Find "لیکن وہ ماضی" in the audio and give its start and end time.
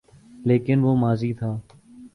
0.45-1.33